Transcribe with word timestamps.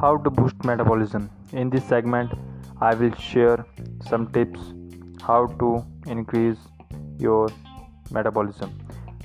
How 0.00 0.16
to 0.24 0.30
boost 0.30 0.64
metabolism. 0.64 1.28
In 1.52 1.68
this 1.68 1.84
segment, 1.84 2.32
I 2.80 2.94
will 2.94 3.14
share 3.16 3.66
some 4.08 4.32
tips 4.32 4.60
how 5.20 5.48
to 5.58 5.84
increase 6.06 6.56
your 7.18 7.50
metabolism. 8.10 8.78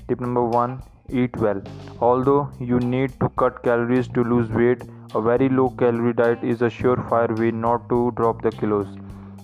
Tip 0.09 0.19
number 0.19 0.43
1 0.43 0.83
Eat 1.09 1.37
well. 1.37 1.61
Although 2.01 2.49
you 2.59 2.79
need 2.79 3.17
to 3.21 3.29
cut 3.37 3.63
calories 3.63 4.09
to 4.09 4.23
lose 4.25 4.49
weight, 4.49 4.83
a 5.15 5.21
very 5.21 5.47
low 5.47 5.69
calorie 5.69 6.13
diet 6.13 6.43
is 6.43 6.61
a 6.61 6.69
surefire 6.69 7.39
way 7.39 7.51
not 7.51 7.87
to 7.87 8.11
drop 8.17 8.41
the 8.41 8.51
kilos. 8.51 8.87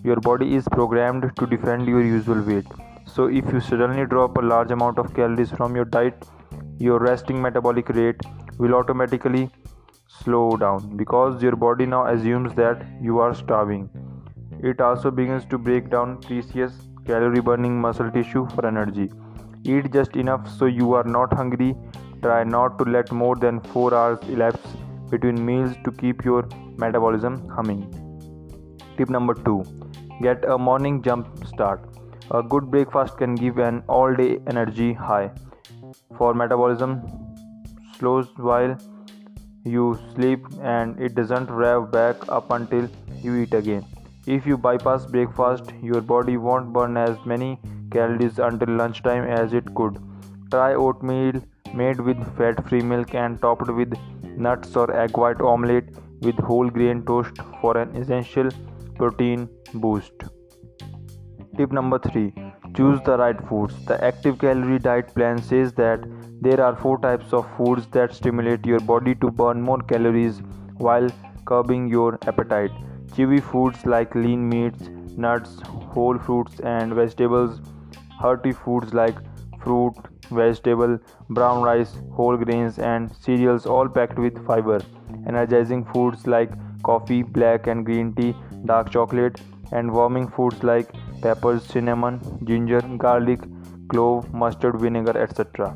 Your 0.03 0.17
body 0.17 0.55
is 0.55 0.65
programmed 0.69 1.31
to 1.37 1.45
defend 1.45 1.87
your 1.87 2.03
usual 2.03 2.41
weight. 2.41 2.65
So, 3.05 3.27
if 3.27 3.53
you 3.53 3.61
suddenly 3.61 4.05
drop 4.05 4.37
a 4.37 4.41
large 4.41 4.71
amount 4.71 4.99
of 4.99 5.13
calories 5.13 5.49
from 5.49 5.77
your 5.77 5.85
diet, 5.85 6.25
your 6.79 6.99
resting 6.99 7.41
metabolic 7.41 7.89
rate 7.89 8.21
will 8.57 8.75
automatically 8.75 9.49
slow 10.07 10.57
down 10.57 10.95
because 10.97 11.41
your 11.41 11.55
body 11.55 11.85
now 11.85 12.05
assumes 12.07 12.53
that 12.55 12.85
you 13.01 13.19
are 13.19 13.33
starving. 13.33 13.89
It 14.63 14.81
also 14.81 15.11
begins 15.11 15.45
to 15.45 15.57
break 15.57 15.89
down 15.89 16.21
precious 16.21 16.73
calorie 17.05 17.41
burning 17.41 17.79
muscle 17.79 18.11
tissue 18.11 18.47
for 18.55 18.67
energy. 18.67 19.09
Eat 19.63 19.91
just 19.91 20.15
enough 20.15 20.49
so 20.57 20.65
you 20.65 20.93
are 20.93 21.03
not 21.03 21.33
hungry. 21.33 21.75
Try 22.21 22.43
not 22.43 22.77
to 22.79 22.85
let 22.85 23.11
more 23.11 23.35
than 23.35 23.59
4 23.59 23.93
hours 23.93 24.19
elapse 24.29 24.75
between 25.09 25.45
meals 25.45 25.75
to 25.83 25.91
keep 25.91 26.25
your 26.25 26.47
metabolism 26.77 27.47
humming. 27.49 27.81
Tip 28.97 29.09
number 29.09 29.33
2 29.33 29.63
Get 30.21 30.43
a 30.45 30.57
morning 30.57 31.03
jump 31.03 31.27
start. 31.45 31.81
A 32.31 32.41
good 32.41 32.71
breakfast 32.71 33.17
can 33.17 33.35
give 33.35 33.59
an 33.59 33.83
all 33.87 34.15
day 34.15 34.39
energy 34.47 34.93
high. 34.93 35.31
For 36.17 36.33
metabolism 36.33 37.01
slows 37.97 38.27
while 38.37 38.77
you 39.63 39.99
sleep 40.13 40.45
and 40.61 40.99
it 40.99 41.15
doesn't 41.15 41.49
rev 41.49 41.91
back 41.91 42.27
up 42.29 42.51
until 42.51 42.89
you 43.21 43.35
eat 43.35 43.53
again. 43.53 43.85
If 44.25 44.45
you 44.45 44.57
bypass 44.57 45.05
breakfast, 45.05 45.71
your 45.81 46.01
body 46.01 46.37
won't 46.37 46.73
burn 46.73 46.97
as 46.97 47.17
many 47.25 47.59
calories 47.91 48.39
until 48.39 48.75
lunchtime 48.75 49.23
as 49.23 49.53
it 49.53 49.73
could. 49.75 50.01
Try 50.51 50.73
oatmeal 50.73 51.41
made 51.73 51.99
with 51.99 52.17
fat 52.37 52.67
free 52.67 52.81
milk 52.81 53.15
and 53.15 53.41
topped 53.41 53.69
with 53.69 53.93
nuts 54.23 54.75
or 54.75 54.95
egg 54.95 55.17
white 55.17 55.41
omelette 55.41 55.89
with 56.21 56.37
whole 56.39 56.69
grain 56.69 57.05
toast 57.05 57.37
for 57.61 57.77
an 57.77 57.95
essential 57.95 58.49
protein 58.95 59.49
boost. 59.73 60.13
Tip 61.57 61.71
number 61.71 61.99
3 61.99 62.46
Choose 62.77 62.99
the 63.05 63.17
right 63.17 63.39
foods. 63.49 63.73
The 63.85 64.03
active 64.05 64.37
calorie 64.37 64.77
diet 64.77 65.13
plan 65.15 65.41
says 65.41 65.73
that 65.73 66.03
there 66.41 66.61
are 66.61 66.75
four 66.75 66.99
types 66.99 67.33
of 67.33 67.47
foods 67.57 67.87
that 67.87 68.13
stimulate 68.13 68.67
your 68.67 68.79
body 68.79 69.15
to 69.15 69.31
burn 69.31 69.61
more 69.61 69.79
calories 69.79 70.41
while 70.75 71.09
curbing 71.45 71.87
your 71.87 72.19
appetite. 72.27 72.69
Chewy 73.15 73.41
foods 73.41 73.83
like 73.85 74.13
lean 74.13 74.47
meats, 74.47 74.89
nuts, 75.17 75.59
whole 75.95 76.19
fruits, 76.19 76.59
and 76.59 76.93
vegetables. 76.93 77.59
Hearty 78.19 78.51
foods 78.51 78.93
like 78.93 79.17
fruit, 79.59 79.95
vegetable, 80.29 80.99
brown 81.31 81.63
rice, 81.63 81.95
whole 82.13 82.37
grains, 82.37 82.77
and 82.77 83.11
cereals, 83.15 83.65
all 83.65 83.89
packed 83.89 84.19
with 84.19 84.45
fiber. 84.45 84.79
Energizing 85.25 85.83
foods 85.85 86.27
like 86.27 86.51
coffee, 86.83 87.23
black 87.23 87.65
and 87.65 87.85
green 87.85 88.13
tea, 88.13 88.35
dark 88.65 88.91
chocolate, 88.91 89.41
and 89.71 89.91
warming 89.91 90.27
foods 90.27 90.63
like 90.63 90.91
peppers, 91.21 91.63
cinnamon, 91.63 92.19
ginger, 92.43 92.81
garlic, 92.97 93.39
clove, 93.89 94.33
mustard, 94.33 94.79
vinegar, 94.79 95.17
etc. 95.17 95.75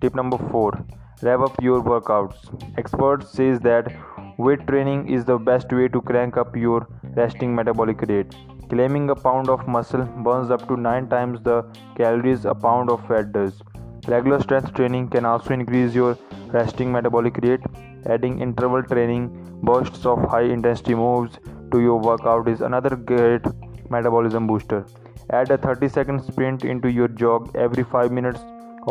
Tip 0.00 0.14
number 0.14 0.38
4 0.50 0.84
Rev 1.22 1.42
up 1.42 1.62
your 1.62 1.80
workouts. 1.82 2.38
Experts 2.76 3.30
says 3.30 3.60
that 3.60 3.92
weight 4.38 4.66
training 4.66 5.08
is 5.08 5.24
the 5.24 5.38
best 5.38 5.72
way 5.72 5.86
to 5.88 6.00
crank 6.00 6.36
up 6.36 6.56
your 6.56 6.88
resting 7.14 7.54
metabolic 7.54 8.02
rate. 8.02 8.34
Claiming 8.68 9.10
a 9.10 9.14
pound 9.14 9.48
of 9.48 9.68
muscle 9.68 10.02
burns 10.24 10.50
up 10.50 10.66
to 10.66 10.76
9 10.76 11.08
times 11.08 11.40
the 11.42 11.62
calories 11.96 12.44
a 12.44 12.54
pound 12.54 12.90
of 12.90 13.06
fat 13.06 13.32
does. 13.32 13.62
Regular 14.08 14.40
strength 14.40 14.74
training 14.74 15.08
can 15.10 15.24
also 15.24 15.54
increase 15.54 15.94
your 15.94 16.18
resting 16.48 16.90
metabolic 16.90 17.36
rate. 17.42 17.60
Adding 18.06 18.40
interval 18.40 18.82
training 18.82 19.28
bursts 19.62 20.04
of 20.04 20.24
high 20.28 20.48
intensity 20.56 20.96
moves 20.96 21.38
to 21.70 21.80
your 21.80 22.00
workout 22.00 22.48
is 22.48 22.62
another 22.62 22.96
great 22.96 23.46
metabolism 23.94 24.46
booster. 24.46 24.84
Add 25.30 25.50
a 25.50 25.58
30 25.58 25.88
second 25.88 26.22
sprint 26.22 26.64
into 26.64 26.90
your 26.90 27.08
jog 27.08 27.50
every 27.66 27.84
5 27.84 28.12
minutes 28.12 28.40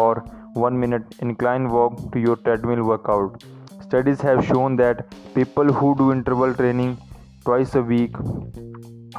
or 0.03 0.13
1 0.53 0.79
minute 0.83 1.15
incline 1.19 1.69
walk 1.69 1.99
to 2.13 2.19
your 2.19 2.35
treadmill 2.47 2.83
workout. 2.83 3.43
Studies 3.87 4.21
have 4.21 4.45
shown 4.45 4.77
that 4.77 5.05
people 5.35 5.73
who 5.79 5.95
do 6.01 6.11
interval 6.11 6.53
training 6.53 6.97
twice 7.45 7.75
a 7.75 7.81
week 7.81 8.15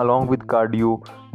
along 0.04 0.28
with 0.32 0.46
cardio 0.52 0.90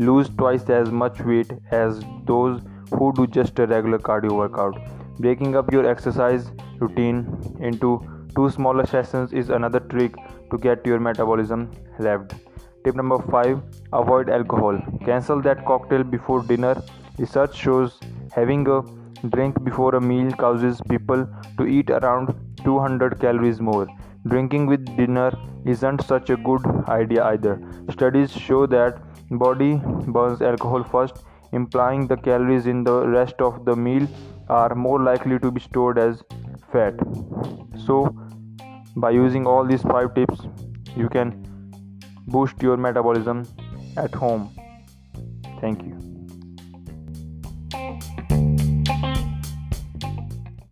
lose 0.10 0.30
twice 0.42 0.70
as 0.70 0.92
much 0.92 1.20
weight 1.22 1.52
as 1.72 2.00
those 2.26 2.62
who 2.92 3.12
do 3.14 3.28
just 3.28 3.60
a 3.60 3.68
regular 3.68 4.00
cardio 4.00 4.32
workout. 4.32 4.80
Breaking 5.20 5.56
up 5.56 5.72
your 5.72 5.86
exercise 5.90 6.52
routine 6.80 7.22
into 7.60 7.92
two 8.36 8.50
smaller 8.50 8.86
sessions 8.86 9.34
is 9.34 9.50
another 9.50 9.80
trick 9.80 10.16
to 10.52 10.58
get 10.58 10.86
your 10.86 11.00
metabolism 11.00 11.72
revved. 12.00 12.36
Tip 12.84 12.96
number 12.96 13.20
5 13.20 13.62
Avoid 13.94 14.30
alcohol. 14.30 14.80
Cancel 15.06 15.42
that 15.42 15.66
cocktail 15.66 16.04
before 16.04 16.42
dinner. 16.44 16.76
Research 17.18 17.56
shows 17.56 18.00
having 18.32 18.68
a 18.68 18.82
drink 19.30 19.64
before 19.64 19.96
a 19.96 20.02
meal 20.02 20.32
causes 20.32 20.82
people 20.90 21.28
to 21.58 21.66
eat 21.66 21.90
around 21.90 22.34
200 22.64 23.20
calories 23.20 23.60
more. 23.60 23.88
Drinking 24.28 24.68
with 24.68 24.86
dinner 24.98 25.32
isn't 25.66 26.04
such 26.04 26.30
a 26.30 26.38
good 26.38 26.66
idea 26.88 27.24
either. 27.26 27.62
Studies 27.92 28.32
show 28.32 28.66
that 28.68 29.02
body 29.32 29.82
burns 30.08 30.42
alcohol 30.42 30.84
first, 30.84 31.24
implying 31.52 32.08
the 32.08 32.18
calories 32.18 32.68
in 32.68 32.84
the 32.84 33.08
rest 33.08 33.42
of 33.42 33.66
the 33.66 33.76
meal 33.76 34.08
are 34.50 34.76
more 34.76 35.02
likely 35.02 35.40
to 35.40 35.52
be 35.52 35.60
stored 35.60 35.98
as 35.98 36.24
fat. 36.72 36.94
So, 37.86 38.16
by 38.96 39.12
using 39.12 39.46
all 39.46 39.66
these 39.66 39.82
5 39.82 40.14
tips, 40.14 40.42
you 40.96 41.10
can 41.10 41.47
boost 42.28 42.62
your 42.62 42.78
metabolism 42.78 43.48
at 43.96 44.14
home. 44.14 44.52
Thank 45.62 45.84
you. 45.84 46.17